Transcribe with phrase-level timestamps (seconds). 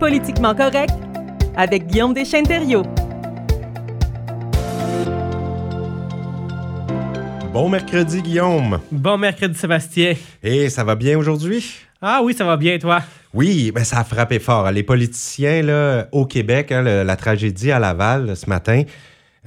[0.00, 0.94] Politiquement correct
[1.56, 2.84] avec Guillaume Deschênes-Thériault.
[7.52, 8.80] Bon mercredi, Guillaume.
[8.90, 10.14] Bon mercredi, Sébastien.
[10.42, 11.74] Et ça va bien aujourd'hui?
[12.00, 13.00] Ah oui, ça va bien, toi?
[13.34, 14.70] Oui, ben ça a frappé fort.
[14.70, 18.84] Les politiciens là, au Québec, hein, le- la tragédie à Laval ce matin,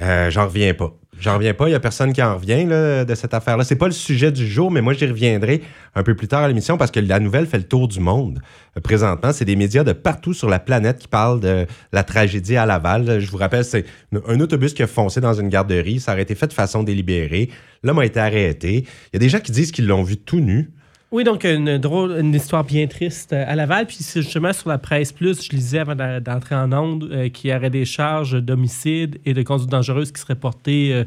[0.01, 0.93] euh, j'en reviens pas.
[1.19, 1.69] J'en reviens pas.
[1.69, 3.63] Il y a personne qui en revient de cette affaire-là.
[3.63, 5.61] C'est pas le sujet du jour, mais moi j'y reviendrai
[5.95, 8.41] un peu plus tard à l'émission parce que la nouvelle fait le tour du monde.
[8.75, 12.57] Euh, présentement, c'est des médias de partout sur la planète qui parlent de la tragédie
[12.57, 13.19] à Laval.
[13.19, 13.85] Je vous rappelle, c'est
[14.27, 15.99] un autobus qui a foncé dans une garderie.
[15.99, 17.49] Ça aurait été fait de façon délibérée.
[17.83, 18.77] L'homme a été arrêté.
[18.77, 20.71] Il y a des gens qui disent qu'ils l'ont vu tout nu.
[21.13, 23.85] Oui, donc une drôle, une histoire bien triste euh, à Laval.
[23.85, 27.51] Puis c'est justement sur la presse plus, je lisais avant d'entrer en onde euh, qu'il
[27.51, 31.03] y aurait des charges d'homicide et de conduite dangereuse qui seraient portées euh,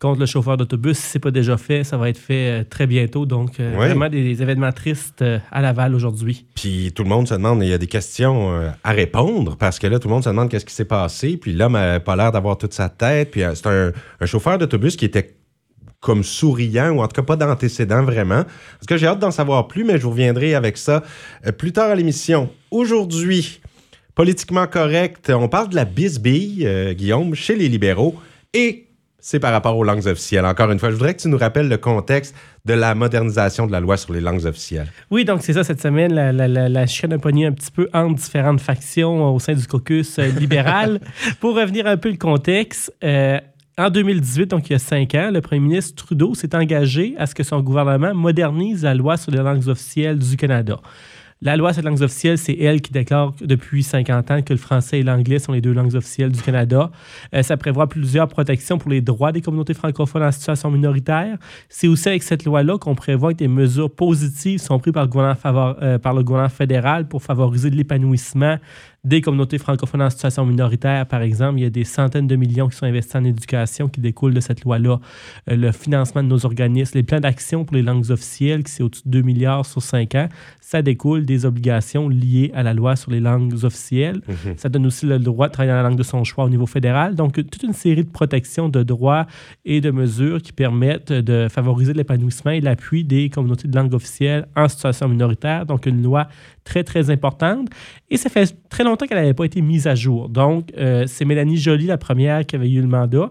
[0.00, 0.98] contre le chauffeur d'autobus.
[0.98, 3.26] Si c'est pas déjà fait, ça va être fait euh, très bientôt.
[3.26, 3.64] Donc Oui.
[3.76, 6.46] vraiment des, des événements tristes à Laval aujourd'hui.
[6.56, 8.50] Puis tout le monde se demande, il y a des questions
[8.82, 11.36] à répondre parce que là, tout le monde se demande qu'est-ce qui s'est passé.
[11.36, 13.30] Puis l'homme n'a pas l'air d'avoir toute sa tête.
[13.30, 15.36] Puis c'est un, un chauffeur d'autobus qui était
[16.04, 18.44] comme souriant ou en tout cas pas d'antécédent vraiment.
[18.44, 21.02] Parce que j'ai hâte d'en savoir plus, mais je vous reviendrai avec ça
[21.46, 22.50] euh, plus tard à l'émission.
[22.70, 23.62] Aujourd'hui,
[24.14, 28.14] politiquement correct, on parle de la bisbille, euh, Guillaume, chez les libéraux
[28.52, 28.84] et
[29.18, 30.44] c'est par rapport aux langues officielles.
[30.44, 33.72] Encore une fois, je voudrais que tu nous rappelles le contexte de la modernisation de
[33.72, 34.92] la loi sur les langues officielles.
[35.10, 37.70] Oui, donc c'est ça, cette semaine, la, la, la, la chienne a pogné un petit
[37.70, 41.00] peu entre différentes factions au sein du caucus euh, libéral.
[41.40, 43.40] Pour revenir un peu le contexte, euh,
[43.76, 47.26] en 2018, donc il y a cinq ans, le premier ministre Trudeau s'est engagé à
[47.26, 50.80] ce que son gouvernement modernise la loi sur les langues officielles du Canada.
[51.42, 54.58] La loi sur les langues officielles, c'est elle qui déclare depuis 50 ans que le
[54.58, 56.90] français et l'anglais sont les deux langues officielles du Canada.
[57.34, 61.36] Euh, ça prévoit plusieurs protections pour les droits des communautés francophones en situation minoritaire.
[61.68, 65.10] C'est aussi avec cette loi-là qu'on prévoit que des mesures positives sont prises par le
[65.10, 68.56] gouvernement, euh, par le gouvernement fédéral pour favoriser l'épanouissement
[69.04, 71.58] des communautés francophones en situation minoritaire, par exemple.
[71.58, 74.40] Il y a des centaines de millions qui sont investis en éducation qui découlent de
[74.40, 74.98] cette loi-là.
[75.50, 78.82] Euh, le financement de nos organismes, les plans d'action pour les langues officielles, qui c'est
[78.82, 80.28] au-dessus de 2 milliards sur 5 ans,
[80.60, 84.22] ça découle des obligations liées à la loi sur les langues officielles.
[84.56, 86.66] Ça donne aussi le droit de travailler dans la langue de son choix au niveau
[86.66, 87.14] fédéral.
[87.14, 89.26] Donc, toute une série de protections de droits
[89.64, 94.46] et de mesures qui permettent de favoriser l'épanouissement et l'appui des communautés de langue officielle
[94.56, 95.66] en situation minoritaire.
[95.66, 96.28] Donc, une loi
[96.64, 97.68] très, très importante.
[98.10, 100.28] Et ça fait très longtemps qu'elle n'avait pas été mise à jour.
[100.28, 103.28] Donc, euh, c'est Mélanie Joly, la première, qui avait eu le mandat.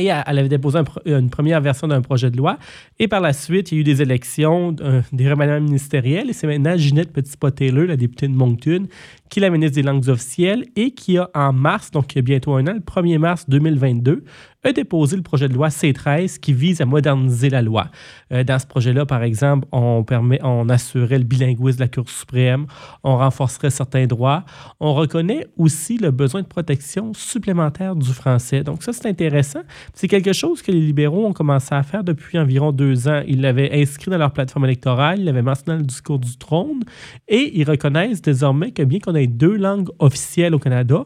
[0.00, 2.56] Et elle avait déposé pro- une première version d'un projet de loi.
[3.00, 6.30] Et par la suite, il y a eu des élections, euh, des remaniements ministériels.
[6.30, 8.86] Et c'est maintenant Ginette Petit-Pot-Taylor, la députée de Moncton,
[9.28, 12.20] qui est la ministre des langues officielles et qui a en mars, donc il y
[12.20, 14.22] a bientôt un an, le 1er mars 2022,
[14.64, 17.88] a déposé le projet de loi C13 qui vise à moderniser la loi.
[18.32, 22.08] Euh, dans ce projet-là, par exemple, on, permet, on assurait le bilinguisme de la Cour
[22.08, 22.66] suprême,
[23.04, 24.44] on renforcerait certains droits,
[24.80, 28.64] on reconnaît aussi le besoin de protection supplémentaire du français.
[28.64, 29.60] Donc ça, c'est intéressant.
[29.94, 33.22] C'est quelque chose que les libéraux ont commencé à faire depuis environ deux ans.
[33.26, 36.82] Ils l'avaient inscrit dans leur plateforme électorale, ils l'avaient mentionné dans le discours du trône,
[37.28, 41.04] et ils reconnaissent désormais que bien qu'on ait deux langues officielles au Canada,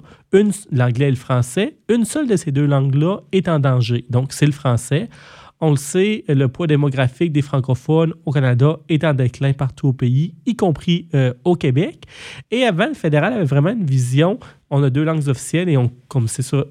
[0.70, 4.04] l'anglais et le français, une seule de ces deux langues-là est en danger.
[4.10, 5.08] Donc, c'est le français.
[5.60, 9.92] On le sait, le poids démographique des francophones au Canada est en déclin partout au
[9.92, 12.04] pays, y compris euh, au Québec.
[12.50, 14.40] Et avant, le fédéral avait vraiment une vision.
[14.70, 16.64] On a deux langues officielles et on, comme c'est ça,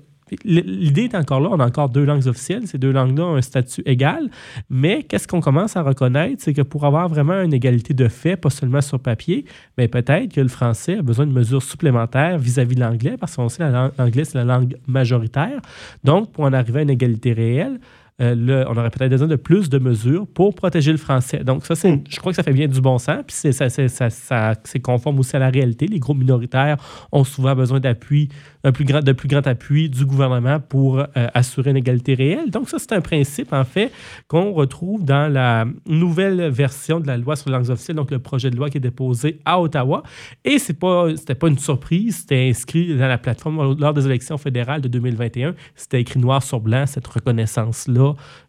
[0.44, 3.42] L'idée est encore là, on a encore deux langues officielles, ces deux langues-là ont un
[3.42, 4.30] statut égal,
[4.70, 8.38] mais qu'est-ce qu'on commence à reconnaître, c'est que pour avoir vraiment une égalité de fait,
[8.38, 9.46] pas seulement sur papier,
[9.78, 13.50] mais peut-être que le français a besoin de mesures supplémentaires vis-à-vis de l'anglais, parce qu'on
[13.50, 15.62] sait que l'anglais, c'est la langue majoritaire.
[16.04, 17.80] Donc, pour en arriver à une égalité réelle,
[18.22, 21.44] euh, on aurait peut-être besoin de plus de mesures pour protéger le français.
[21.44, 23.20] Donc, ça, c'est, je crois que ça fait bien du bon sens.
[23.26, 25.88] Puis, c'est, ça, c'est, ça, ça- c'est conforme aussi à la réalité.
[25.88, 26.78] Les groupes minoritaires
[27.12, 28.30] ont souvent besoin d'appui,
[28.64, 32.52] un plus grand, de plus grand appui du gouvernement pour euh, assurer une égalité réelle.
[32.52, 33.92] Donc, ça, c'est un principe, en fait,
[34.28, 38.20] qu'on retrouve dans la nouvelle version de la loi sur les langues officielles, donc le
[38.20, 40.04] projet de loi qui est déposé à Ottawa.
[40.46, 44.38] Et c'est pas, c'était pas une surprise, c'était inscrit dans la plateforme lors des élections
[44.38, 45.56] fédérales de 2021.
[45.76, 48.01] C'était écrit noir sur blanc, cette reconnaissance-là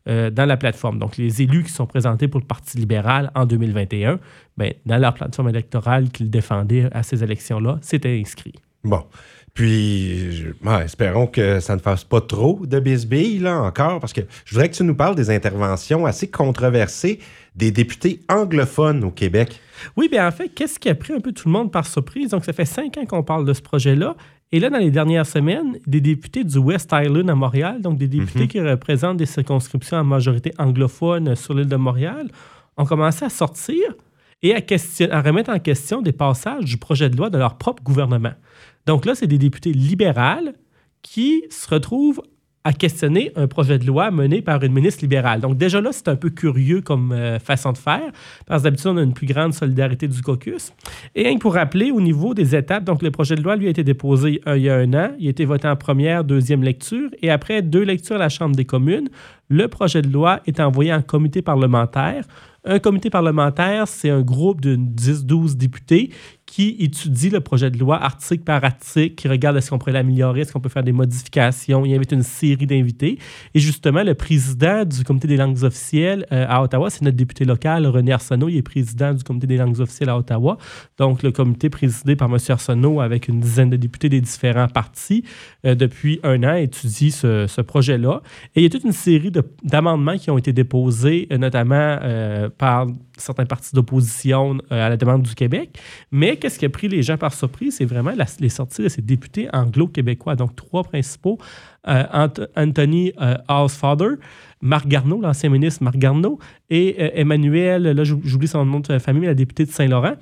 [0.09, 0.99] euh, dans la plateforme.
[0.99, 4.19] Donc, les élus qui sont présentés pour le Parti libéral en 2021,
[4.57, 8.55] ben, dans leur plateforme électorale qu'ils défendaient à ces élections-là, c'était inscrit.
[8.85, 9.03] Bon.
[9.55, 14.15] Puis, je- ouais, espérons que ça ne fasse pas trop de bisbilles, là, encore, parce
[14.15, 17.19] que je voudrais que tu nous parles des interventions assez controversées
[17.55, 19.61] des députés anglophones au Québec.
[19.97, 22.31] Oui, bien en fait, qu'est-ce qui a pris un peu tout le monde par surprise?
[22.31, 24.17] Donc, ça fait cinq ans qu'on parle de ce projet-là.
[24.55, 28.07] Et là, dans les dernières semaines, des députés du West Island à Montréal, donc des
[28.07, 32.29] députés qui représentent des circonscriptions en majorité anglophone sur l'île de Montréal,
[32.77, 33.79] ont commencé à sortir
[34.43, 37.57] et à, question, à remettre en question des passages du projet de loi de leur
[37.57, 38.35] propre gouvernement.
[38.87, 40.53] Donc là, c'est des députés libérales
[41.01, 42.23] qui se retrouvent
[42.65, 45.41] à questionner un projet de loi mené par une ministre libérale.
[45.41, 48.13] Donc déjà là, c'est un peu curieux comme euh, façon de faire,
[48.47, 50.73] parce que d'habitude, on a une plus grande solidarité du caucus.
[51.15, 53.83] Et pour rappeler, au niveau des étapes, donc le projet de loi, lui, a été
[53.83, 57.31] déposé il y a un an, il a été voté en première, deuxième lecture, et
[57.31, 59.09] après deux lectures à la Chambre des communes,
[59.49, 62.25] le projet de loi est envoyé en comité parlementaire.
[62.65, 66.11] Un comité parlementaire, c'est un groupe de 10-12 députés
[66.53, 70.43] qui étudie le projet de loi article par article, qui regarde est-ce qu'on pourrait l'améliorer,
[70.43, 71.87] est-ce qu'on peut faire des modifications.
[71.87, 73.19] Il invite une série d'invités.
[73.55, 77.47] Et justement, le président du comité des langues officielles euh, à Ottawa, c'est notre député
[77.47, 78.51] local, René Arsenault.
[78.51, 80.59] Il est président du comité des langues officielles à Ottawa.
[80.99, 82.37] Donc, le comité présidé par M.
[82.47, 85.25] Arsenault avec une dizaine de députés des différents partis
[85.65, 88.21] euh, depuis un an étudie ce, projet-là.
[88.55, 89.33] Et il y a toute une série
[89.63, 91.99] d'amendements qui ont été déposés, euh, notamment
[92.59, 95.79] par certains partis d'opposition à la demande du Québec.
[96.11, 97.77] Mais qu'est-ce qui a pris les gens par surprise?
[97.77, 98.11] C'est vraiment
[98.41, 100.35] les sorties de ces députés anglo-québécois.
[100.35, 101.39] Donc, trois principaux.
[101.87, 103.37] Euh, Anthony euh,
[104.61, 109.27] Marc Garneau, l'ancien ministre Marc Garneau, et euh, Emmanuel, là j'oublie son nom de famille,
[109.27, 110.15] la députée de Saint-Laurent.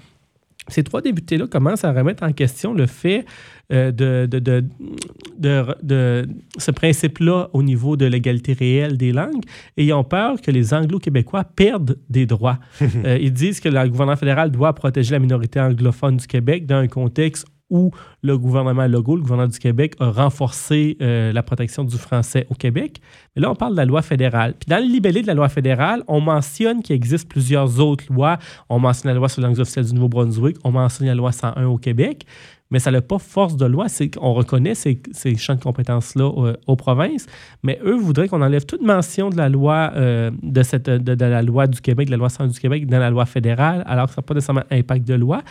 [0.70, 3.24] Ces trois députés-là commencent à remettre en question le fait
[3.72, 4.64] euh, de, de,
[5.82, 6.28] de,
[6.58, 9.44] ce principe-là au niveau de l'égalité réelle des langues
[9.76, 12.58] et ils ont peur que les Anglo-Québécois perdent des droits.
[13.04, 16.76] Euh, ils disent que le gouvernement fédéral doit protéger la minorité anglophone du Québec dans
[16.76, 17.90] un contexte où
[18.22, 22.54] le gouvernement Legault, le gouvernement du Québec, a renforcé euh, la protection du français au
[22.54, 23.00] Québec.
[23.34, 24.54] Mais là, on parle de la loi fédérale.
[24.58, 28.38] Puis dans le libellé de la loi fédérale, on mentionne qu'il existe plusieurs autres lois.
[28.68, 31.66] On mentionne la loi sur les langues officielles du Nouveau-Brunswick, on mentionne la loi 101
[31.66, 32.26] au Québec
[32.70, 33.86] mais ça n'a pas force de loi.
[34.14, 37.26] Qu'on reconnaît ces, ces, champs de compétences-là euh, aux, provinces,
[37.62, 41.42] mais eux voudraient qu'on enlève toute mention de la loi euh, de, cette, de, la
[41.42, 44.12] loi du Québec, de la loi 100 du Québec, dans la loi fédérale, alors que
[44.12, 45.42] ça n'a pas nécessairement impact de loi.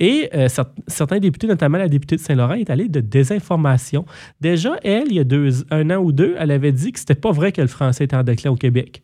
[0.00, 0.48] Et euh,
[0.88, 4.04] certains députés, notamment la députée de Saint-Laurent, est allée de désinformation.
[4.40, 7.14] Déjà, elle, il y a deux, un an ou deux, elle avait dit que c'était
[7.14, 9.02] pas vrai que le français était en déclin au Québec.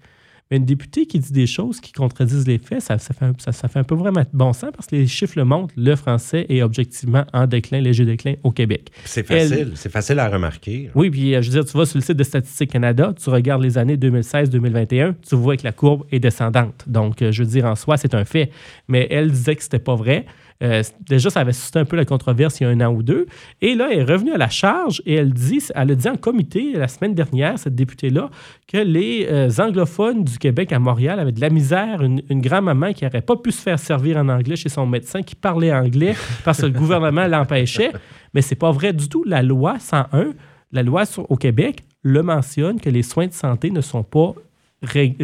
[0.50, 3.68] Mais une députée qui dit des choses qui contredisent les faits, ça, fait, un, ça,
[3.68, 6.62] fait un peu vraiment bon sens parce que les chiffres le montrent, le français est
[6.62, 8.90] objectivement en déclin, léger déclin au Québec.
[9.04, 10.90] C'est facile, c'est facile à remarquer.
[10.94, 13.28] Oui, puis euh, je veux dire, tu vas sur le site de Statistique Canada, tu
[13.30, 16.84] regardes les années 2016-2021, tu vois que la courbe est descendante.
[16.86, 18.50] Donc, euh, je veux dire, en soi, c'est un fait.
[18.88, 20.24] Mais elle disait que c'était pas vrai.
[20.62, 23.02] Euh, déjà, ça avait suscité un peu la controverse il y a un an ou
[23.02, 23.26] deux.
[23.60, 26.16] Et là, elle est revenue à la charge et elle dit, elle a dit en
[26.16, 28.31] comité la semaine dernière, cette députée-là,
[28.66, 33.05] que les euh, anglophones du Québec à Montréal avaient de la misère, une, grand-maman qui
[33.05, 36.14] n'aurait pas pu se faire servir en anglais chez son médecin, qui parlait anglais
[36.44, 37.93] parce que le gouvernement l'empêchait.
[38.34, 39.25] Mais c'est pas vrai du tout.
[39.25, 40.32] La loi 101,
[40.72, 44.34] la loi au Québec, le mentionne que les soins de santé ne sont pas,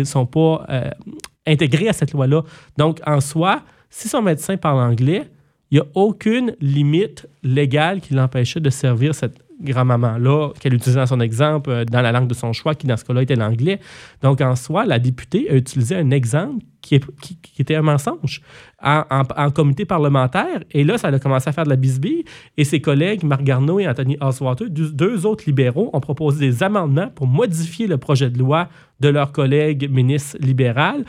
[0.05, 0.91] sont pas euh,
[1.47, 2.43] intégrés à cette loi-là.
[2.79, 3.63] Donc, en soi,
[3.97, 5.23] si son médecin parle anglais,
[5.71, 11.07] il n'y a aucune limite légale qui l'empêchait de servir cette grand-maman-là, qu'elle utilisait dans
[11.07, 13.79] son exemple, euh, dans la langue de son choix, qui dans ce cas-là était l'anglais.
[14.21, 17.01] Donc, en soi, la députée a utilisé un exemple qui,
[17.59, 18.43] était un mensonge
[18.83, 20.63] en, comité parlementaire.
[20.71, 22.25] Et là, ça a commencé à faire de la bisbille.
[22.57, 27.09] Et ses collègues, Marc Garneau et Anthony Oswater, deux, autres libéraux, ont proposé des amendements
[27.15, 28.69] pour modifier le projet de loi
[29.01, 31.05] de leurs collègues ministres libéral.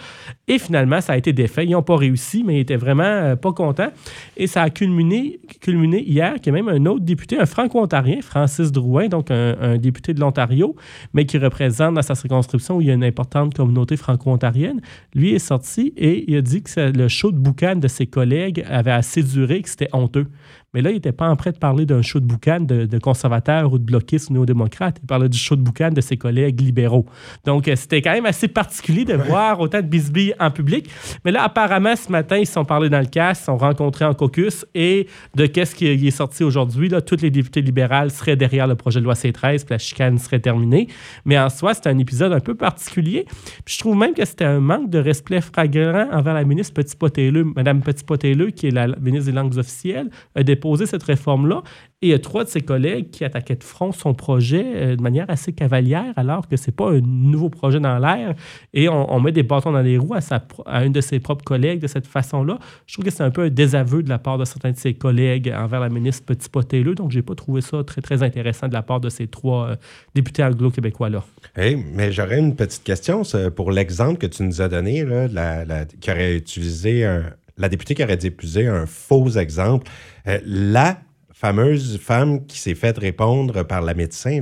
[0.48, 1.66] Et finalement, ça a été défait.
[1.66, 3.92] Ils n'ont pas réussi, mais ils étaient vraiment euh, pas contents.
[4.38, 8.21] Et ça a culminé, culminé hier qu'il y a même un autre député, un franco-ontarien,
[8.21, 10.76] Francis Drouin, donc un, député de l'Ontario,
[11.14, 14.81] mais qui représente dans sa circonscription où il y a une importante communauté franco-ontarienne.
[15.14, 15.40] Lui est
[15.78, 19.62] et il a dit que le show de boucan de ses collègues avait assez duré,
[19.62, 20.28] que c'était honteux.
[20.75, 23.71] Mais là, il n'était pas en train de parler d'un show de boucan de, conservateurs
[23.71, 24.97] ou de bloquistes ou néo-démocrates.
[25.01, 27.05] Il parlait du show de boucan de ses collègues libéraux.
[27.45, 30.89] Donc, euh, c'était quand même assez particulier de voir autant de bisbilles en public.
[31.23, 33.57] Mais là, apparemment, ce matin, ils se sont parlé dans le casse, ils se sont
[33.57, 38.11] rencontrés en caucus et de qu'est-ce qui est sorti aujourd'hui, là, toutes les députés libérales
[38.11, 40.87] seraient derrière le projet de loi C13, puis la chicane serait terminée.
[41.23, 43.25] Mais en soi, c'était un épisode un peu particulier.
[43.63, 47.45] Puis je trouve même que c'était un manque de respect flagrant envers la ministre Petit-Potelleux,
[47.55, 50.44] Mme Petit-Potelleux, qui est la ministre des langues officielles, a
[50.86, 51.64] cette réforme-là.
[52.02, 54.95] Et il y a trois de ses collègues qui attaquaient de front son projet euh,
[54.95, 58.36] de manière assez cavalière, alors que c'est pas un nouveau projet dans l'air.
[58.74, 61.45] Et on, met des bâtons dans les roues à, sa, à une de ses propres
[61.45, 62.60] collègues de cette façon-là.
[62.86, 64.94] Je trouve que c'est un peu un désaveu de la part de certains de ses
[64.94, 66.95] collègues envers la ministre Petit Potelleux.
[66.95, 69.76] Donc, j'ai pas trouvé ça très, très intéressant de la part de ces trois euh,
[70.14, 71.24] députés anglo-québécois-là.
[71.56, 73.22] Hey, mais j'aurais une petite question
[73.56, 77.24] pour l'exemple que tu nous as donné, là, qui aurait utilisé un,
[77.57, 79.90] la députée qui aurait diffusé un faux exemple.
[80.28, 80.97] Euh, la
[81.33, 84.42] fameuse femme qui s'est faite répondre par la médecin,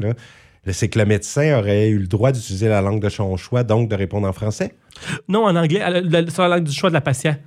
[0.72, 3.90] c'est que le médecin aurait eu le droit d'utiliser la langue de son choix, donc
[3.90, 4.74] de répondre en français?
[5.28, 5.82] Non, en anglais,
[6.30, 7.38] sur la langue du choix de la patiente.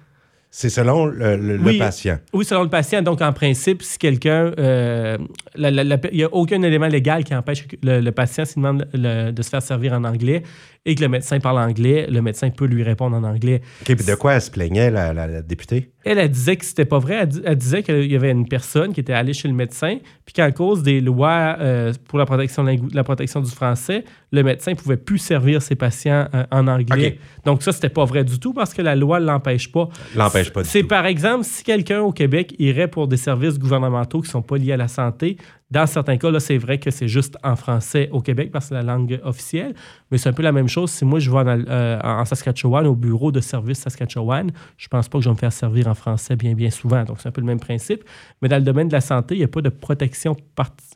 [0.51, 1.79] C'est selon le, le- le Oui.
[1.79, 2.19] patient.
[2.33, 3.03] Oui, selon le patient.
[3.03, 4.53] Donc, en principe, si quelqu'un.
[4.59, 5.19] euh,
[5.59, 9.43] Il n'y a aucun élément légal qui empêche le, le patient, s'il demande le- de
[9.43, 10.43] se faire servir en anglais
[10.87, 13.61] et que le médecin parle anglais, le médecin peut lui répondre en anglais.
[13.83, 15.91] OK, puis de quoi elle se plaignait, la, la- la députée?
[16.05, 17.17] Elle, elle disait que c'était pas vrai.
[17.23, 19.99] Elle, di- elle disait qu'il y avait une personne qui était allée chez le médecin,
[20.25, 22.65] puis qu'à cause des lois euh, pour la protection,
[22.95, 27.19] la protection du français, le médecin ne pouvait plus servir ses patients euh, en anglais.
[27.45, 29.89] Donc, ça, c'était pas vrai du tout parce que la loi ne l'empêche pas.
[30.15, 30.87] L'empêche pas du C'est tout.
[30.89, 34.59] par exemple, si quelqu'un au Québec irait pour des services gouvernementaux qui ne sont pas
[34.59, 35.37] liés à la santé,
[35.71, 38.69] dans certains cas, là, c'est vrai que c'est juste en français au Québec parce que
[38.69, 39.75] c'est la langue officielle.
[40.11, 42.95] Mais c'est un peu la même chose si moi je vais en, euh, Saskatchewan, au
[42.95, 46.37] bureau de service Saskatchewan, je pense pas que je vais me faire servir en français
[46.37, 47.03] bien, bien souvent.
[47.03, 48.05] Donc, c'est un peu le même principe.
[48.43, 50.37] Mais dans le domaine de la santé, il n'y a pas de protection.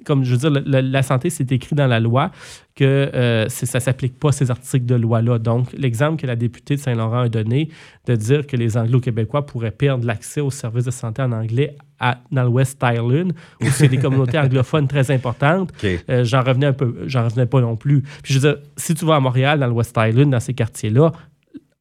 [0.05, 2.31] Comme je veux dire, la santé, c'est écrit dans la loi
[2.75, 5.39] que euh, ça ne s'applique pas ces articles de loi-là.
[5.39, 7.69] Donc, l'exemple que la députée de Saint-Laurent a donné
[8.07, 12.19] de dire que les Anglo-Québécois pourraient perdre l'accès aux services de santé en anglais à,
[12.33, 16.73] dans le West Island, où c'est des communautés anglophones très importantes, euh, j'en revenais un
[16.73, 18.03] peu, j'en revenais pas non plus.
[18.23, 20.55] Puis je veux dire, si tu vas à Montréal, dans le West Island, dans ces
[20.55, 21.13] quartiers-là,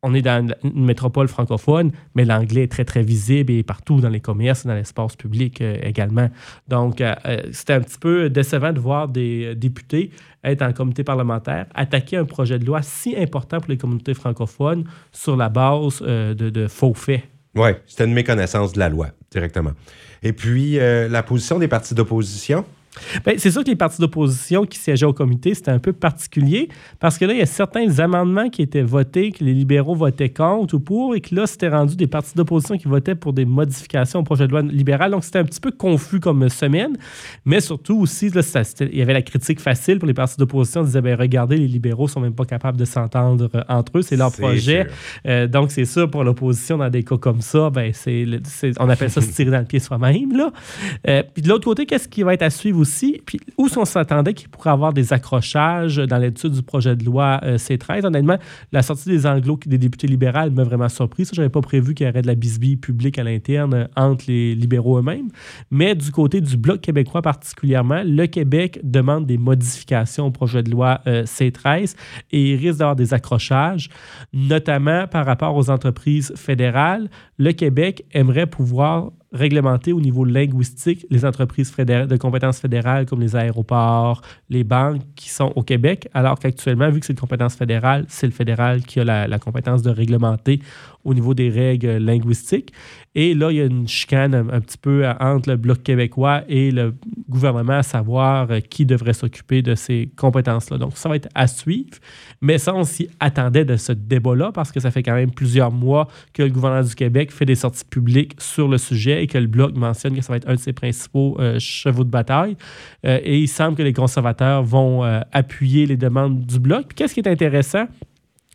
[0.01, 4.09] on est dans une métropole francophone, mais l'anglais est très, très visible et partout dans
[4.09, 6.29] les commerces, dans l'espace public euh, également.
[6.67, 10.11] Donc, euh, euh, c'était un petit peu décevant de voir des euh, députés
[10.43, 14.85] être en comité parlementaire, attaquer un projet de loi si important pour les communautés francophones
[15.11, 17.23] sur la base de, de faux faits.
[17.55, 19.71] Oui, c'était une méconnaissance de la loi, directement.
[20.23, 22.63] Et puis, la position des partis d'opposition?
[23.25, 26.69] Ben, c'est sûr que les partis d'opposition qui siégeaient au comité, c'était un peu particulier
[26.99, 30.29] parce que là, il y a certains amendements qui étaient votés, que les libéraux votaient
[30.29, 33.45] contre ou pour, et que là, c'était rendu des partis d'opposition qui votaient pour des
[33.45, 35.11] modifications au projet de loi libéral.
[35.11, 36.97] Donc, c'était un petit peu confus comme semaine.
[37.45, 40.81] Mais surtout aussi, là, ça, il y avait la critique facile pour les partis d'opposition.
[40.81, 44.01] Ils disaient, ben, regardez, les libéraux sont même pas capables de s'entendre euh, entre eux.
[44.01, 44.87] C'est leur projet.
[45.27, 48.25] Euh, donc, c'est sûr, pour l'opposition, dans des cas comme ça, ben, c'est-
[48.79, 50.35] on appelle ça se tirer dans le pied soi-même.
[50.35, 50.51] Là.
[51.07, 53.21] Euh, puis de l'autre côté, qu'est-ce qui va être à suivre aussi?
[53.25, 57.39] Puis où on s'attendait qu'il pourrait avoir des accrochages dans l'étude du projet de loi
[57.43, 58.05] euh, C13?
[58.05, 58.37] Honnêtement,
[58.71, 61.25] la sortie des anglo des députés libéraux m'a vraiment surpris.
[61.25, 64.25] Ça, j'avais pas prévu qu'il y aurait de la bisbille publique à l'interne euh, entre
[64.27, 65.29] les libéraux eux-mêmes.
[65.71, 70.71] Mais du côté du Bloc québécois particulièrement, le Québec demande des modifications au projet de
[70.71, 71.95] loi euh, C13
[72.31, 73.89] et il risque d'avoir des accrochages,
[74.33, 77.09] notamment par rapport aux entreprises fédérales.
[77.37, 83.35] Le Québec aimerait pouvoir réglementer au niveau linguistique les entreprises de compétences fédérales comme les
[83.35, 88.05] aéroports, les banques qui sont au Québec, alors qu'actuellement, vu que c'est une compétence fédérale,
[88.07, 90.61] c'est le fédéral qui a la compétence de réglementer
[91.03, 92.73] au niveau des règles linguistiques.
[93.15, 96.43] Et là, il y a une chicane un, petit peu euh, entre le Bloc québécois
[96.47, 96.93] et le
[97.27, 100.77] gouvernement à savoir euh, qui devrait s'occuper de ces compétences-là.
[100.77, 101.97] Donc, ça va être à suivre.
[102.41, 105.71] Mais ça, on s'y attendait de ce débat-là parce que ça fait quand même plusieurs
[105.71, 109.39] mois que le gouvernement du Québec fait des sorties publiques sur le sujet et que
[109.39, 112.57] le Bloc mentionne que ça va être un de ses principaux euh, chevaux de bataille.
[113.03, 116.87] Et il semble que les conservateurs vont appuyer les demandes du Bloc.
[116.87, 117.85] Puis qu'est-ce qui est intéressant?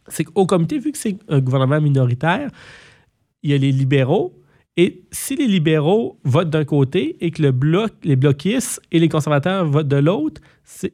[0.09, 2.51] C'est qu'au comité, vu que c'est un gouvernement minoritaire,
[3.43, 4.35] il y a les libéraux.
[4.77, 9.09] Et si les libéraux votent d'un côté et que le bloc, les bloquistes et les
[9.09, 10.41] conservateurs votent de l'autre,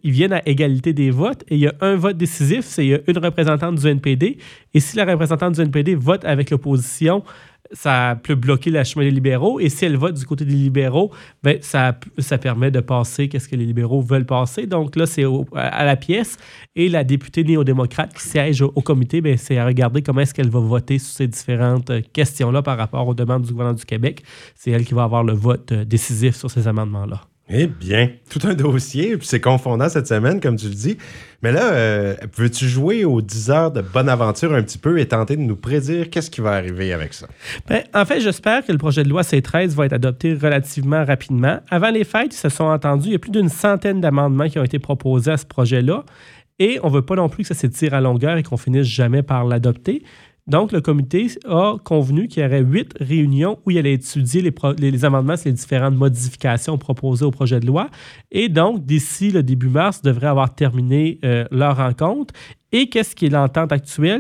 [0.02, 2.94] ils viennent à égalité des votes et il y a un vote décisif, c'est y
[2.94, 4.37] a une représentante du NPD.
[4.75, 7.25] Et si la représentante du NPD vote avec l'opposition,
[7.72, 9.60] ça peut bloquer la chemin des libéraux.
[9.60, 11.12] Et si elle vote du côté des libéraux,
[11.42, 14.66] ben, ça, ça permet de passer qu'est-ce que les libéraux veulent passer.
[14.66, 15.24] Donc là, c'est
[15.54, 16.36] à la pièce.
[16.74, 20.34] Et la députée néo-démocrate qui siège au, au comité, ben, c'est à regarder comment est-ce
[20.34, 23.84] qu'elle va voter sur ces différentes euh, questions-là par rapport aux demandes du gouvernement du
[23.84, 24.22] Québec.
[24.54, 27.29] C'est elle qui va avoir le vote euh, décisif sur ces amendements-là.
[27.52, 30.97] Eh bien, tout un dossier, puis c'est confondant cette semaine, comme tu le dis.
[31.42, 35.09] Mais là, euh, veux-tu jouer aux 10 heures de bonne aventure un petit peu et
[35.09, 37.26] tenter de nous prédire qu'est-ce qui va arriver avec ça?
[37.69, 41.59] Ben, en fait, j'espère que le projet de loi C13 va être adopté relativement rapidement.
[41.71, 43.09] Avant les fêtes, ils se sont entendus.
[43.09, 46.04] Il y a plus d'une centaine d'amendements qui ont été proposés à ce projet-là.
[46.61, 48.87] Et on ne veut pas non plus que ça s'étire à longueur et qu'on finisse
[48.87, 50.04] jamais par l'adopter.
[50.50, 55.04] Donc, le comité a convenu qu'il y aurait huit réunions où il allait étudier les,
[55.04, 57.88] amendements les différentes modifications proposées au projet de loi.
[58.33, 62.35] Et donc, d'ici le début mars, devraient avoir terminé euh, leur rencontre.
[62.73, 63.73] Et qu'est-ce qui est l'entente?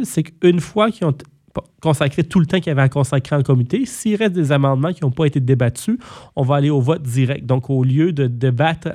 [0.04, 1.16] C'est qu'une fois qu'ils ont
[1.80, 4.92] consacré tout le temps qu'il y avait à consacrer en comité, s'il reste des amendements
[4.92, 5.98] qui n'ont pas été débattus,
[6.36, 7.46] on va aller au vote direct.
[7.46, 8.88] Donc, au lieu de débattre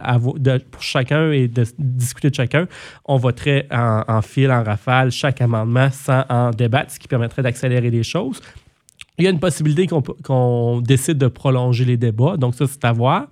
[0.71, 2.67] pour chacun et de discuter de chacun,
[3.05, 7.41] on voterait en, en fil, en rafale, chaque amendement sans en débattre, ce qui permettrait
[7.41, 8.41] d'accélérer les choses.
[9.17, 12.91] Il y a une possibilité qu'on décide de prolonger les débats, donc ça, c'est à
[12.91, 13.27] voir.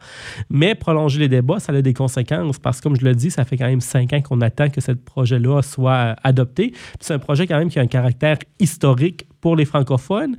[0.50, 3.44] Mais prolonger les débats, ça a des conséquences parce que, comme je le dis, ça
[3.44, 6.74] fait quand même cinq ans qu'on attend que ce projet-là soit euh, adopté.
[7.00, 10.38] C'est un projet quand même qui a un caractère historique pour les francophones.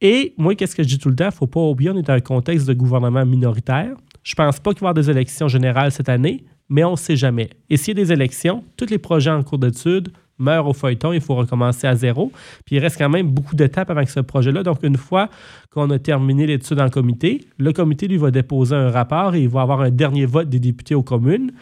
[0.00, 1.26] Et moi, qu'est-ce que je dis tout le temps?
[1.26, 3.94] Il ne faut pas oublier, on est dans un contexte de gouvernement minoritaire.
[4.22, 6.96] Je pense pas qu'il va y avoir des élections générales cette année, mais on ne
[6.96, 7.50] sait jamais.
[7.68, 10.08] Et s'il y a des élections, tous les projets en cours d'étude
[10.40, 12.32] meurent au feuilleton, il faut recommencer à zéro.
[12.64, 14.62] Puis il reste quand même beaucoup d'étapes avec ce projet-là.
[14.62, 15.28] Donc, une fois
[15.70, 19.48] qu'on a terminé l'étude en comité, le comité, lui, va déposer un rapport et il
[19.48, 21.52] va avoir un dernier vote des députés aux communes.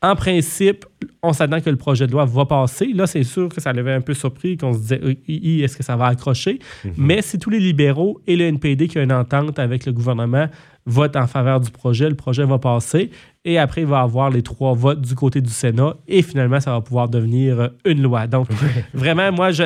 [0.00, 0.84] En principe,
[1.24, 2.92] on s'attend que le projet de loi va passer.
[2.94, 5.96] Là, c'est sûr que ça l'avait un peu surpris qu'on se disait est-ce que ça
[5.96, 6.60] va accrocher?
[6.84, 6.92] Mm-hmm.
[6.96, 10.46] Mais si tous les libéraux et le NPD qui ont une entente avec le gouvernement
[10.86, 13.10] votent en faveur du projet, le projet va passer.
[13.48, 15.94] Et après, il va avoir les trois votes du côté du Sénat.
[16.06, 18.26] Et finalement, ça va pouvoir devenir une loi.
[18.26, 18.46] Donc,
[18.92, 19.64] vraiment, moi, je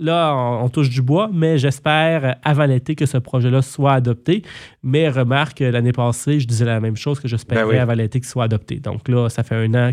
[0.00, 4.42] Là, on, touche du bois, mais j'espère avant l'été que ce projet-là soit adopté.
[4.82, 8.28] Mais remarque, l'année passée, je disais la même chose que j'espérais ben avant l'été qu'il
[8.28, 8.76] soit adopté.
[8.76, 9.90] Donc là, ça fait un an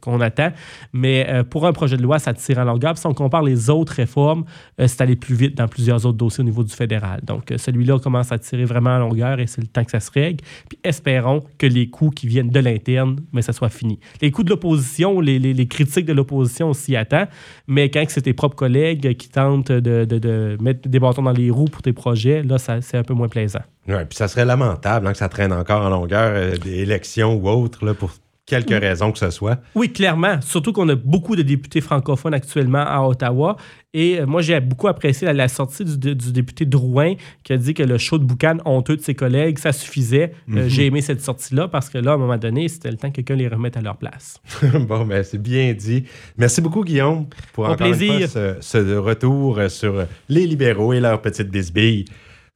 [0.00, 0.50] qu'on attend.
[0.94, 2.96] Mais euh, pour un projet de loi, ça tire en longueur.
[2.96, 4.44] si on compare les autres réformes,
[4.80, 7.20] euh, c'est allé plus vite dans plusieurs autres dossiers au niveau du fédéral.
[7.22, 10.00] Donc euh, celui-là commence à tirer vraiment en longueur et c'est le temps que ça
[10.00, 10.42] se règle.
[10.70, 14.00] Puis espérons que les coûts qui viennent de l'interne, mais ça soit fini.
[14.22, 17.26] Les coûts de l'opposition, les, les, critiques de l'opposition, on s'y attend.
[17.66, 21.66] Mais quand c'est tes propres collègues qui tentent de, mettre des bâtons dans les roues
[21.66, 23.62] pour tes projets, là, c'est un peu moins plaisant.
[23.86, 27.34] Oui, puis ça serait lamentable hein, que ça traîne encore en longueur euh, des élections
[27.34, 28.12] ou autres là, pour
[28.48, 29.60] quelque raison que ce soit.
[29.74, 30.40] Oui, clairement.
[30.40, 33.56] Surtout qu'on a beaucoup de députés francophones actuellement à Ottawa.
[33.94, 37.14] Et euh, moi, j'ai beaucoup apprécié la, sortie du, député Drouin
[37.44, 40.32] qui a dit que le show de boucan honteux de ses collègues, ça suffisait.
[40.50, 40.68] Euh, mhm.
[40.68, 43.16] j'ai aimé cette sortie-là parce que là, à un moment donné, c'était le temps que
[43.16, 44.40] quelqu'un les remette à leur place.
[44.62, 46.04] bon, ben, c'est bien dit.
[46.36, 48.12] Merci beaucoup, Guillaume, pour encore plaisir.
[48.12, 52.06] Une fois, ce, retour sur les libéraux et leurs petites bisbilles.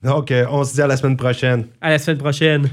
[0.03, 1.67] Donc, euh, on se dit à la semaine prochaine.
[1.81, 2.69] À la semaine prochaine.